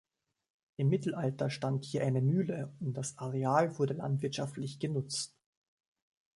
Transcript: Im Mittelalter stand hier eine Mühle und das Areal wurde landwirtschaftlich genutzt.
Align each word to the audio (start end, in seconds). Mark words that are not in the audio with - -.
Im 0.77 0.89
Mittelalter 0.89 1.51
stand 1.51 1.85
hier 1.85 2.01
eine 2.03 2.23
Mühle 2.23 2.73
und 2.79 2.95
das 2.97 3.19
Areal 3.19 3.77
wurde 3.77 3.93
landwirtschaftlich 3.93 4.79
genutzt. 4.79 5.37